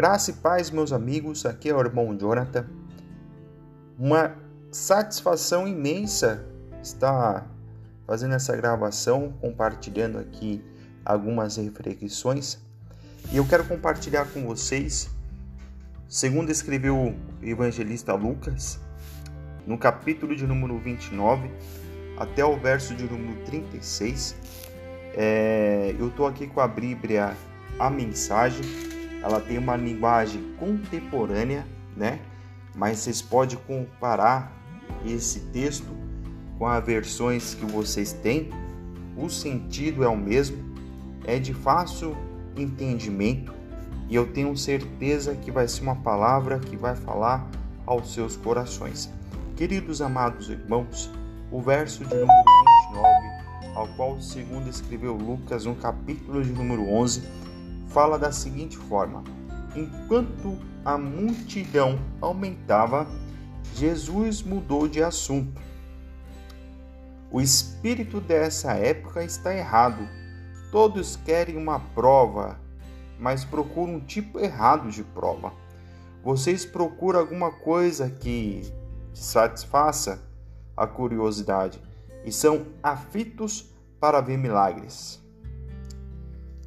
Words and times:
Graça 0.00 0.30
e 0.30 0.32
paz, 0.32 0.70
meus 0.70 0.94
amigos. 0.94 1.44
Aqui 1.44 1.68
é 1.68 1.74
o 1.74 1.78
irmão 1.78 2.16
Jonathan. 2.16 2.64
Uma 3.98 4.34
satisfação 4.72 5.68
imensa 5.68 6.42
estar 6.82 7.46
fazendo 8.06 8.32
essa 8.32 8.56
gravação, 8.56 9.34
compartilhando 9.42 10.16
aqui 10.16 10.64
algumas 11.04 11.58
reflexões. 11.58 12.58
E 13.30 13.36
eu 13.36 13.46
quero 13.46 13.62
compartilhar 13.64 14.24
com 14.32 14.46
vocês, 14.46 15.10
segundo 16.08 16.50
escreveu 16.50 16.96
o 16.96 17.14
evangelista 17.42 18.14
Lucas, 18.14 18.80
no 19.66 19.76
capítulo 19.76 20.34
de 20.34 20.46
número 20.46 20.78
29 20.78 21.50
até 22.16 22.42
o 22.42 22.56
verso 22.56 22.94
de 22.94 23.04
número 23.04 23.44
36. 23.44 24.34
É, 25.12 25.94
eu 25.98 26.08
estou 26.08 26.26
aqui 26.26 26.46
com 26.46 26.62
a 26.62 26.66
Bíblia, 26.66 27.36
a 27.78 27.90
mensagem 27.90 28.64
ela 29.22 29.40
tem 29.40 29.58
uma 29.58 29.76
linguagem 29.76 30.54
contemporânea, 30.58 31.66
né? 31.96 32.20
Mas 32.74 32.98
vocês 32.98 33.20
podem 33.20 33.58
comparar 33.66 34.52
esse 35.04 35.40
texto 35.52 35.88
com 36.58 36.66
as 36.66 36.84
versões 36.84 37.54
que 37.54 37.64
vocês 37.64 38.12
têm. 38.12 38.50
O 39.16 39.28
sentido 39.28 40.04
é 40.04 40.08
o 40.08 40.16
mesmo, 40.16 40.56
é 41.26 41.38
de 41.38 41.52
fácil 41.52 42.16
entendimento 42.56 43.52
e 44.08 44.14
eu 44.14 44.26
tenho 44.32 44.56
certeza 44.56 45.34
que 45.36 45.50
vai 45.50 45.68
ser 45.68 45.82
uma 45.82 45.94
palavra 45.94 46.58
que 46.58 46.76
vai 46.76 46.96
falar 46.96 47.48
aos 47.86 48.12
seus 48.12 48.36
corações. 48.36 49.08
Queridos 49.56 50.02
amados 50.02 50.48
irmãos, 50.48 51.10
o 51.50 51.60
verso 51.60 52.04
de 52.04 52.14
número 52.14 52.28
29, 52.84 53.76
ao 53.76 53.86
qual 53.96 54.20
segundo 54.20 54.68
escreveu 54.68 55.14
Lucas 55.14 55.64
no 55.64 55.76
capítulo 55.76 56.42
de 56.42 56.50
número 56.50 56.88
11, 56.88 57.22
fala 57.90 58.18
da 58.18 58.32
seguinte 58.32 58.76
forma: 58.76 59.22
Enquanto 59.74 60.56
a 60.84 60.96
multidão 60.96 61.98
aumentava, 62.20 63.06
Jesus 63.74 64.42
mudou 64.42 64.88
de 64.88 65.02
assunto. 65.02 65.60
O 67.30 67.40
espírito 67.40 68.20
dessa 68.20 68.72
época 68.72 69.22
está 69.22 69.54
errado. 69.54 70.08
Todos 70.72 71.16
querem 71.16 71.56
uma 71.56 71.78
prova, 71.78 72.58
mas 73.18 73.44
procuram 73.44 73.94
um 73.94 74.00
tipo 74.00 74.38
errado 74.38 74.90
de 74.90 75.02
prova. 75.02 75.52
Vocês 76.22 76.64
procuram 76.64 77.20
alguma 77.20 77.50
coisa 77.50 78.10
que 78.10 78.62
satisfaça 79.12 80.22
a 80.76 80.86
curiosidade 80.86 81.80
e 82.24 82.32
são 82.32 82.66
afitos 82.82 83.72
para 83.98 84.20
ver 84.20 84.36
milagres 84.36 85.20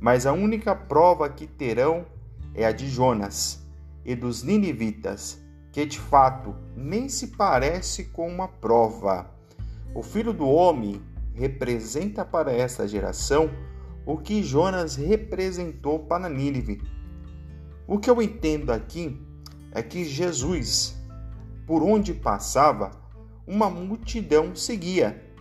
mas 0.03 0.25
a 0.25 0.33
única 0.33 0.75
prova 0.75 1.29
que 1.29 1.47
terão 1.47 2.05
é 2.53 2.65
a 2.65 2.73
de 2.73 2.89
Jonas 2.89 3.65
e 4.03 4.13
dos 4.13 4.43
ninivitas, 4.43 5.41
que 5.71 5.85
de 5.85 5.97
fato 5.97 6.53
nem 6.75 7.07
se 7.07 7.27
parece 7.27 8.03
com 8.03 8.27
uma 8.27 8.49
prova. 8.49 9.31
O 9.95 10.03
filho 10.03 10.33
do 10.33 10.45
homem 10.45 11.01
representa 11.33 12.25
para 12.25 12.51
esta 12.51 12.85
geração 12.85 13.49
o 14.05 14.17
que 14.17 14.43
Jonas 14.43 14.97
representou 14.97 15.99
para 15.99 16.27
Nínive. 16.27 16.81
O 17.87 17.97
que 17.97 18.09
eu 18.09 18.21
entendo 18.21 18.71
aqui 18.71 19.25
é 19.71 19.81
que 19.81 20.03
Jesus, 20.03 21.01
por 21.65 21.81
onde 21.81 22.13
passava, 22.13 22.91
uma 23.47 23.69
multidão 23.69 24.53
seguia. 24.53 25.33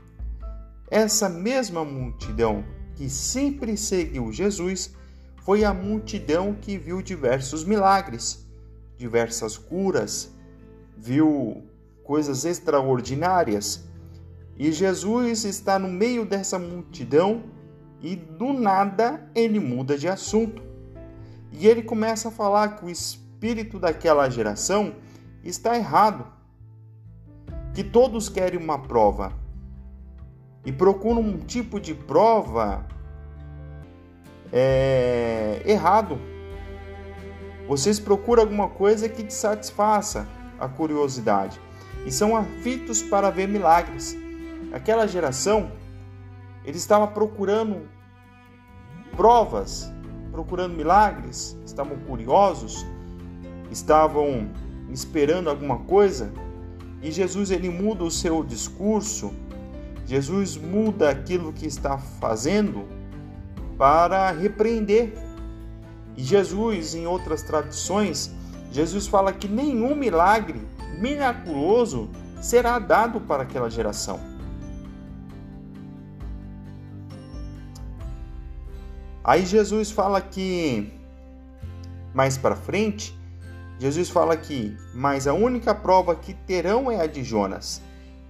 Essa 0.88 1.28
mesma 1.28 1.84
multidão 1.84 2.64
que 3.02 3.10
sempre 3.10 3.76
seguiu 3.76 4.30
Jesus 4.30 4.94
foi 5.38 5.64
a 5.64 5.74
multidão 5.74 6.54
que 6.54 6.78
viu 6.78 7.02
diversos 7.02 7.64
milagres, 7.64 8.46
diversas 8.96 9.58
curas, 9.58 10.30
viu 10.96 11.64
coisas 12.04 12.44
extraordinárias. 12.44 13.82
E 14.56 14.70
Jesus 14.70 15.44
está 15.44 15.80
no 15.80 15.88
meio 15.88 16.24
dessa 16.24 16.60
multidão 16.60 17.42
e 18.00 18.14
do 18.14 18.52
nada 18.52 19.28
ele 19.34 19.58
muda 19.58 19.98
de 19.98 20.06
assunto. 20.06 20.62
E 21.50 21.66
ele 21.66 21.82
começa 21.82 22.28
a 22.28 22.30
falar 22.30 22.76
que 22.76 22.84
o 22.84 22.88
espírito 22.88 23.80
daquela 23.80 24.30
geração 24.30 24.94
está 25.42 25.76
errado, 25.76 26.24
que 27.74 27.82
todos 27.82 28.28
querem 28.28 28.60
uma 28.60 28.78
prova 28.78 29.41
e 30.64 30.72
procuram 30.72 31.20
um 31.20 31.38
tipo 31.38 31.80
de 31.80 31.94
prova 31.94 32.84
é, 34.52 35.62
errado. 35.64 36.18
Vocês 37.66 37.98
procuram 37.98 38.42
alguma 38.42 38.68
coisa 38.68 39.08
que 39.08 39.22
te 39.22 39.34
satisfaça 39.34 40.28
a 40.58 40.68
curiosidade 40.68 41.60
e 42.04 42.12
são 42.12 42.36
afitos 42.36 43.02
para 43.02 43.30
ver 43.30 43.48
milagres. 43.48 44.16
Aquela 44.72 45.06
geração, 45.06 45.72
eles 46.64 46.80
estavam 46.80 47.08
procurando 47.08 47.88
provas, 49.16 49.92
procurando 50.30 50.74
milagres, 50.74 51.56
estavam 51.64 51.96
curiosos, 52.00 52.86
estavam 53.70 54.50
esperando 54.90 55.48
alguma 55.48 55.78
coisa 55.78 56.32
e 57.02 57.10
Jesus 57.10 57.50
ele 57.50 57.68
muda 57.68 58.04
o 58.04 58.10
seu 58.10 58.44
discurso 58.44 59.34
Jesus 60.06 60.56
muda 60.56 61.10
aquilo 61.10 61.52
que 61.52 61.66
está 61.66 61.96
fazendo 61.98 62.86
para 63.78 64.30
repreender. 64.30 65.14
E 66.16 66.22
Jesus, 66.22 66.94
em 66.94 67.06
outras 67.06 67.42
tradições, 67.42 68.30
Jesus 68.70 69.06
fala 69.06 69.32
que 69.32 69.48
nenhum 69.48 69.94
milagre 69.94 70.60
miraculoso 70.98 72.10
será 72.40 72.78
dado 72.78 73.20
para 73.20 73.44
aquela 73.44 73.70
geração. 73.70 74.20
Aí 79.24 79.46
Jesus 79.46 79.90
fala 79.90 80.20
que 80.20 80.92
mais 82.12 82.36
para 82.36 82.56
frente, 82.56 83.16
Jesus 83.78 84.10
fala 84.10 84.36
que, 84.36 84.76
mas 84.94 85.26
a 85.26 85.32
única 85.32 85.74
prova 85.74 86.14
que 86.14 86.34
terão 86.34 86.90
é 86.90 87.00
a 87.00 87.06
de 87.06 87.24
Jonas 87.24 87.80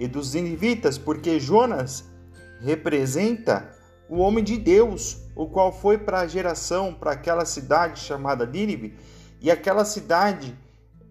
e 0.02 0.08
dos 0.08 0.34
ninivitas, 0.34 0.98
porque 0.98 1.38
Jonas 1.38 2.02
representa 2.60 3.70
o 4.08 4.18
homem 4.18 4.42
de 4.42 4.58
Deus, 4.58 5.18
o 5.36 5.46
qual 5.46 5.72
foi 5.72 5.96
para 5.96 6.18
a 6.18 6.26
geração, 6.26 6.92
para 6.92 7.12
aquela 7.12 7.44
cidade 7.44 8.00
chamada 8.00 8.44
Nínive, 8.44 8.96
e 9.40 9.48
aquela 9.48 9.84
cidade 9.84 10.58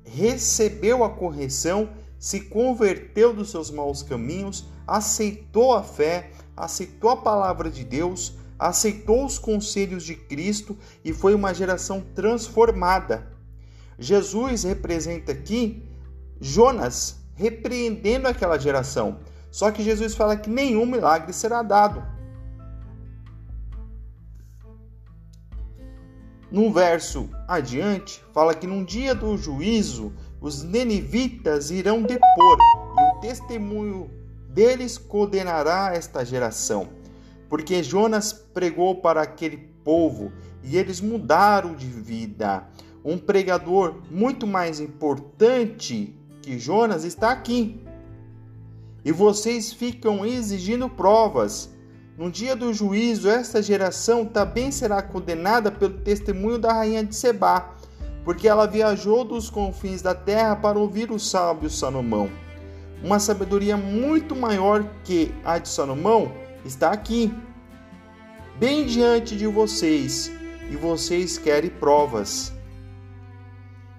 recebeu 0.03 1.05
a 1.05 1.09
correção, 1.09 1.89
se 2.19 2.41
converteu 2.41 3.33
dos 3.33 3.49
seus 3.49 3.71
maus 3.71 4.03
caminhos, 4.03 4.65
aceitou 4.85 5.73
a 5.73 5.81
fé, 5.81 6.31
aceitou 6.55 7.11
a 7.11 7.17
palavra 7.17 7.71
de 7.71 7.85
Deus, 7.85 8.33
aceitou 8.59 9.25
os 9.25 9.39
conselhos 9.39 10.03
de 10.03 10.15
Cristo 10.15 10.77
e 11.01 11.13
foi 11.13 11.33
uma 11.33 11.53
geração 11.53 12.03
transformada. 12.13 13.31
Jesus 13.97 14.63
representa 14.63 15.31
aqui 15.31 15.81
Jonas, 16.41 17.20
repreendendo 17.35 18.27
aquela 18.27 18.57
geração. 18.57 19.19
Só 19.49 19.71
que 19.71 19.83
Jesus 19.83 20.15
fala 20.15 20.37
que 20.37 20.49
nenhum 20.49 20.85
milagre 20.85 21.33
será 21.33 21.61
dado. 21.61 22.03
No 26.51 26.71
verso 26.71 27.29
adiante, 27.47 28.21
fala 28.33 28.53
que 28.53 28.67
num 28.67 28.83
dia 28.83 29.15
do 29.15 29.37
juízo, 29.37 30.13
os 30.41 30.63
nenivitas 30.63 31.71
irão 31.71 32.01
depor, 32.01 32.57
e 32.97 33.17
o 33.17 33.19
testemunho 33.21 34.09
deles 34.49 34.97
condenará 34.97 35.93
esta 35.93 36.25
geração. 36.25 36.89
Porque 37.47 37.81
Jonas 37.81 38.33
pregou 38.33 38.95
para 38.95 39.21
aquele 39.21 39.57
povo 39.57 40.31
e 40.63 40.77
eles 40.77 41.01
mudaram 41.01 41.73
de 41.73 41.85
vida. 41.85 42.67
Um 43.03 43.17
pregador 43.17 44.01
muito 44.09 44.45
mais 44.45 44.79
importante 44.79 46.15
que 46.41 46.57
Jonas 46.57 47.03
está 47.03 47.31
aqui. 47.31 47.81
E 49.03 49.11
vocês 49.11 49.71
ficam 49.71 50.25
exigindo 50.25 50.89
provas. 50.89 51.69
No 52.17 52.29
dia 52.29 52.55
do 52.55 52.73
juízo, 52.73 53.29
esta 53.29 53.61
geração 53.63 54.25
também 54.25 54.71
será 54.71 55.01
condenada 55.01 55.71
pelo 55.71 55.93
testemunho 55.99 56.59
da 56.59 56.73
rainha 56.73 57.03
de 57.03 57.15
Seba, 57.15 57.73
porque 58.23 58.47
ela 58.47 58.67
viajou 58.67 59.23
dos 59.23 59.49
confins 59.49 60.01
da 60.01 60.13
terra 60.13 60.55
para 60.55 60.77
ouvir 60.77 61.11
o 61.11 61.17
sábio 61.17 61.69
Salomão. 61.69 62.29
Uma 63.03 63.17
sabedoria 63.17 63.75
muito 63.75 64.35
maior 64.35 64.85
que 65.03 65.33
a 65.43 65.57
de 65.57 65.69
Salomão 65.69 66.31
está 66.63 66.91
aqui, 66.91 67.33
bem 68.59 68.85
diante 68.85 69.35
de 69.35 69.47
vocês, 69.47 70.31
e 70.69 70.75
vocês 70.75 71.39
querem 71.39 71.71
provas. 71.71 72.53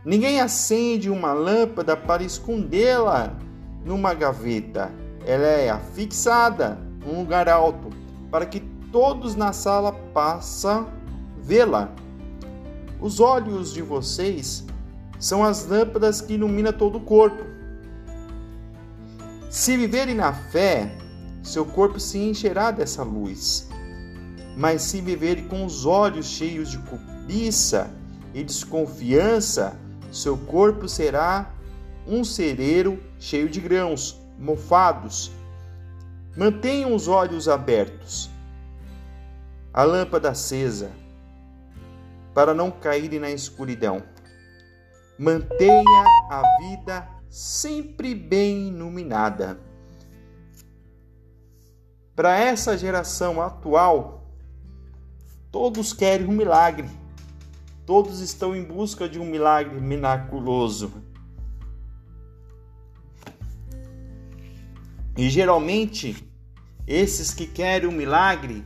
Ninguém 0.04 0.40
acende 0.40 1.08
uma 1.08 1.32
lâmpada 1.32 1.96
para 1.96 2.24
escondê-la 2.24 3.36
numa 3.84 4.12
gaveta. 4.14 4.90
Ela 5.24 5.46
é 5.46 5.70
afixada 5.70 6.78
num 7.06 7.20
lugar 7.20 7.48
alto, 7.48 7.90
para 8.30 8.44
que 8.44 8.60
todos 8.90 9.36
na 9.36 9.52
sala 9.52 9.92
possam 10.12 10.88
vê-la. 11.40 11.92
Os 13.00 13.20
olhos 13.20 13.72
de 13.72 13.82
vocês 13.82 14.64
são 15.20 15.44
as 15.44 15.66
lâmpadas 15.66 16.20
que 16.20 16.34
iluminam 16.34 16.72
todo 16.72 16.98
o 16.98 17.00
corpo. 17.00 17.44
Se 19.48 19.76
viverem 19.76 20.14
na 20.16 20.32
fé, 20.32 20.92
seu 21.42 21.64
corpo 21.64 22.00
se 22.00 22.18
encherá 22.18 22.72
dessa 22.72 23.04
luz. 23.04 23.68
Mas 24.56 24.82
se 24.82 25.00
viverem 25.00 25.46
com 25.46 25.64
os 25.64 25.86
olhos 25.86 26.26
cheios 26.26 26.70
de 26.70 26.78
cobiça 26.78 27.90
e 28.34 28.42
desconfiança, 28.42 29.78
seu 30.12 30.36
corpo 30.36 30.86
será 30.86 31.50
um 32.06 32.22
cereiro 32.22 33.02
cheio 33.18 33.48
de 33.48 33.60
grãos, 33.60 34.20
mofados. 34.38 35.32
Mantenham 36.36 36.94
os 36.94 37.08
olhos 37.08 37.48
abertos, 37.48 38.30
a 39.72 39.82
lâmpada 39.82 40.30
acesa, 40.30 40.90
para 42.34 42.52
não 42.52 42.70
caírem 42.70 43.18
na 43.18 43.30
escuridão. 43.30 44.02
Mantenha 45.18 46.04
a 46.30 46.42
vida 46.60 47.08
sempre 47.30 48.14
bem 48.14 48.68
iluminada. 48.68 49.58
Para 52.14 52.38
essa 52.38 52.76
geração 52.76 53.40
atual, 53.40 54.26
todos 55.50 55.94
querem 55.94 56.26
um 56.26 56.32
milagre. 56.32 57.01
Todos 57.84 58.20
estão 58.20 58.54
em 58.54 58.62
busca 58.62 59.08
de 59.08 59.18
um 59.18 59.24
milagre 59.24 59.80
miraculoso. 59.80 60.92
E 65.16 65.28
geralmente, 65.28 66.26
esses 66.86 67.34
que 67.34 67.46
querem 67.46 67.88
um 67.88 67.92
milagre, 67.92 68.64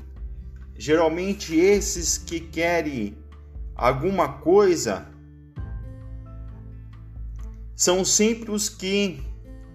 geralmente 0.76 1.56
esses 1.56 2.16
que 2.16 2.40
querem 2.40 3.16
alguma 3.74 4.34
coisa, 4.34 5.08
são 7.74 8.04
sempre 8.04 8.50
os 8.50 8.68
que 8.70 9.22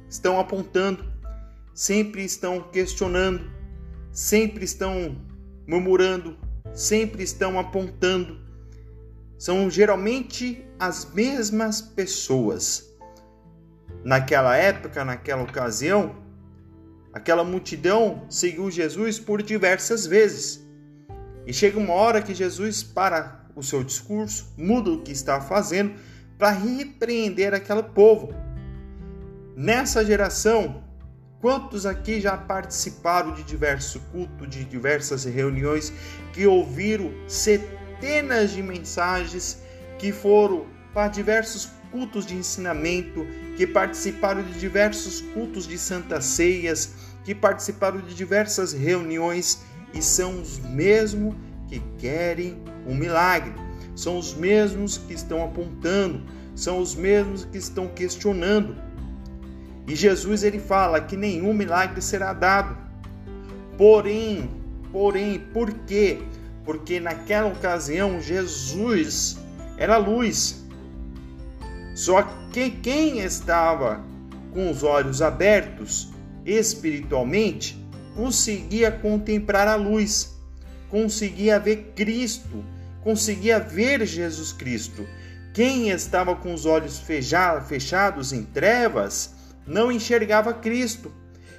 estão 0.09 0.39
apontando, 0.39 1.05
sempre 1.73 2.23
estão 2.23 2.61
questionando, 2.61 3.51
sempre 4.11 4.65
estão 4.65 5.15
murmurando, 5.67 6.35
sempre 6.73 7.21
estão 7.21 7.59
apontando. 7.59 8.40
São 9.41 9.71
geralmente 9.71 10.63
as 10.77 11.11
mesmas 11.15 11.81
pessoas. 11.81 12.87
Naquela 14.03 14.55
época, 14.55 15.03
naquela 15.03 15.41
ocasião, 15.41 16.15
aquela 17.11 17.43
multidão 17.43 18.27
seguiu 18.29 18.69
Jesus 18.69 19.17
por 19.17 19.41
diversas 19.41 20.05
vezes. 20.05 20.63
E 21.47 21.51
chega 21.51 21.79
uma 21.79 21.95
hora 21.95 22.21
que 22.21 22.35
Jesus 22.35 22.83
para 22.83 23.43
o 23.55 23.63
seu 23.63 23.83
discurso, 23.83 24.53
muda 24.55 24.91
o 24.91 25.01
que 25.01 25.11
está 25.11 25.41
fazendo 25.41 25.95
para 26.37 26.51
repreender 26.51 27.51
aquele 27.51 27.81
povo. 27.81 28.29
Nessa 29.55 30.05
geração, 30.05 30.83
quantos 31.39 31.87
aqui 31.87 32.21
já 32.21 32.37
participaram 32.37 33.33
de 33.33 33.41
diversos 33.41 33.99
cultos, 34.11 34.47
de 34.47 34.63
diversas 34.65 35.25
reuniões, 35.25 35.91
que 36.31 36.45
ouviram 36.45 37.11
centenas 38.01 38.51
de 38.51 38.63
mensagens, 38.63 39.59
que 39.99 40.11
foram 40.11 40.65
para 40.91 41.07
diversos 41.07 41.69
cultos 41.91 42.25
de 42.25 42.35
ensinamento, 42.35 43.27
que 43.55 43.67
participaram 43.67 44.41
de 44.41 44.59
diversos 44.59 45.21
cultos 45.21 45.67
de 45.67 45.77
santas 45.77 46.25
ceias, 46.25 46.95
que 47.23 47.35
participaram 47.35 47.99
de 47.99 48.15
diversas 48.15 48.73
reuniões 48.73 49.61
e 49.93 50.01
são 50.01 50.41
os 50.41 50.57
mesmos 50.59 51.35
que 51.67 51.79
querem 51.99 52.57
um 52.87 52.95
milagre, 52.95 53.53
são 53.95 54.17
os 54.17 54.33
mesmos 54.33 54.97
que 54.97 55.13
estão 55.13 55.43
apontando, 55.43 56.23
são 56.55 56.79
os 56.79 56.95
mesmos 56.95 57.45
que 57.45 57.57
estão 57.57 57.87
questionando. 57.87 58.75
E 59.87 59.95
Jesus 59.95 60.43
ele 60.43 60.59
fala 60.59 60.99
que 61.01 61.15
nenhum 61.15 61.53
milagre 61.53 62.01
será 62.01 62.33
dado. 62.33 62.75
Porém, 63.77 64.49
porém, 64.91 65.39
por 65.53 65.71
quê? 65.85 66.19
Porque 66.63 66.99
naquela 66.99 67.47
ocasião 67.47 68.21
Jesus 68.21 69.37
era 69.77 69.97
luz. 69.97 70.63
Só 71.95 72.21
que 72.51 72.69
quem 72.69 73.19
estava 73.19 74.03
com 74.53 74.69
os 74.69 74.83
olhos 74.83 75.21
abertos 75.21 76.09
espiritualmente 76.45 77.77
conseguia 78.15 78.91
contemplar 78.91 79.67
a 79.67 79.75
luz, 79.75 80.35
conseguia 80.89 81.59
ver 81.59 81.93
Cristo, 81.95 82.63
conseguia 83.03 83.59
ver 83.59 84.05
Jesus 84.05 84.51
Cristo. 84.51 85.07
Quem 85.53 85.89
estava 85.89 86.35
com 86.35 86.53
os 86.53 86.65
olhos 86.65 86.99
fechados 86.99 88.31
em 88.31 88.43
trevas 88.43 89.35
não 89.65 89.91
enxergava 89.91 90.53
Cristo 90.53 91.11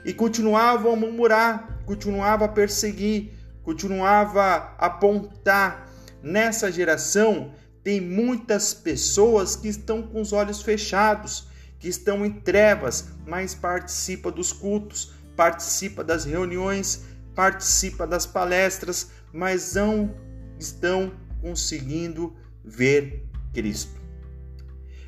e 0.05 0.13
continuava 0.13 0.93
a 0.93 0.97
murmurar, 0.97 1.81
continuava 1.85 2.47
a 2.47 2.49
perseguir, 2.49 3.33
continuava 3.63 4.43
a 4.79 4.87
apontar. 4.87 5.89
Nessa 6.23 6.71
geração, 6.71 7.53
tem 7.83 8.01
muitas 8.01 8.73
pessoas 8.73 9.57
que 9.57 9.69
estão 9.69 10.03
com 10.03 10.21
os 10.21 10.33
olhos 10.33 10.63
fechados, 10.63 11.49
que 11.79 11.89
estão 11.89 12.25
em 12.25 12.33
trevas, 12.33 13.09
mas 13.27 13.55
participa 13.55 14.31
dos 14.31 14.53
cultos, 14.53 15.13
participa 15.35 16.05
das 16.05 16.25
reuniões, 16.25 17.03
participa 17.35 18.07
das 18.07 18.25
palestras, 18.25 19.11
mas 19.33 19.75
não 19.75 20.15
estão 20.59 21.13
conseguindo 21.41 22.37
ver 22.65 23.27
Cristo. 23.53 24.01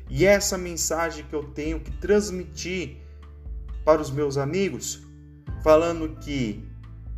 E 0.09 0.25
essa 0.25 0.57
mensagem 0.57 1.25
que 1.25 1.33
eu 1.33 1.45
tenho 1.45 1.79
que 1.79 1.91
transmitir 1.91 2.97
para 3.83 4.01
os 4.01 4.11
meus 4.11 4.37
amigos, 4.37 5.01
falando 5.63 6.17
que 6.17 6.63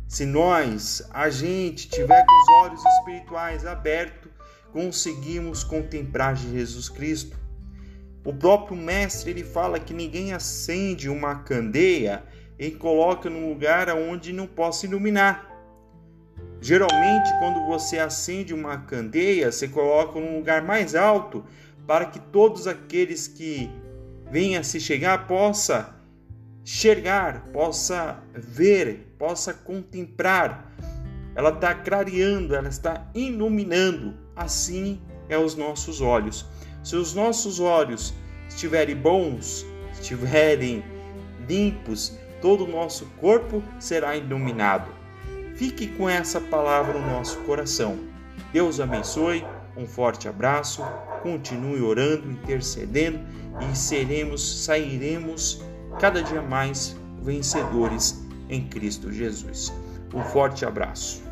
se 0.08 0.24
nós, 0.24 1.06
a 1.10 1.28
gente, 1.28 1.86
tiver 1.86 2.24
com 2.24 2.34
os 2.34 2.64
olhos 2.64 2.82
espirituais 2.82 3.66
abertos, 3.66 4.32
conseguimos 4.72 5.62
contemplar 5.62 6.34
Jesus 6.34 6.88
Cristo. 6.88 7.36
O 8.24 8.32
próprio 8.32 8.74
mestre 8.74 9.30
ele 9.30 9.44
fala 9.44 9.78
que 9.78 9.92
ninguém 9.92 10.32
acende 10.32 11.10
uma 11.10 11.36
candeia 11.36 12.24
e 12.58 12.70
coloca 12.70 13.28
num 13.28 13.50
lugar 13.50 13.90
onde 13.90 14.32
não 14.32 14.46
possa 14.46 14.86
iluminar. 14.86 15.46
Geralmente, 16.60 17.30
quando 17.38 17.66
você 17.66 17.98
acende 17.98 18.54
uma 18.54 18.78
candeia, 18.78 19.52
você 19.52 19.68
coloca 19.68 20.18
num 20.18 20.38
lugar 20.38 20.62
mais 20.62 20.94
alto 20.94 21.44
para 21.86 22.06
que 22.06 22.18
todos 22.18 22.66
aqueles 22.66 23.28
que 23.28 23.70
venham 24.30 24.60
a 24.60 24.64
se 24.64 24.80
chegar 24.80 25.26
possa 25.26 25.94
enxergar, 26.64 27.46
possa 27.52 28.22
ver, 28.34 29.07
possa 29.18 29.52
contemplar. 29.52 30.72
Ela 31.34 31.50
está 31.50 31.74
clareando, 31.74 32.54
ela 32.54 32.68
está 32.68 33.06
iluminando. 33.14 34.14
Assim 34.34 35.00
é 35.28 35.36
os 35.36 35.54
nossos 35.54 36.00
olhos. 36.00 36.46
Se 36.82 36.96
os 36.96 37.14
nossos 37.14 37.60
olhos 37.60 38.14
estiverem 38.48 38.96
bons, 38.96 39.66
estiverem 39.92 40.82
limpos, 41.48 42.16
todo 42.40 42.64
o 42.64 42.70
nosso 42.70 43.06
corpo 43.20 43.62
será 43.78 44.16
iluminado. 44.16 44.90
Fique 45.54 45.88
com 45.88 46.08
essa 46.08 46.40
palavra 46.40 46.98
no 46.98 47.06
nosso 47.06 47.38
coração. 47.40 47.98
Deus 48.52 48.80
abençoe, 48.80 49.44
um 49.76 49.86
forte 49.86 50.28
abraço, 50.28 50.82
continue 51.22 51.82
orando, 51.82 52.30
intercedendo 52.30 53.20
e 53.70 53.76
seremos, 53.76 54.64
sairemos 54.64 55.62
cada 56.00 56.22
dia 56.22 56.40
mais 56.40 56.96
vencedores 57.22 58.27
em 58.48 58.66
Cristo 58.68 59.12
Jesus. 59.12 59.72
Um 60.14 60.22
forte 60.22 60.64
abraço. 60.64 61.27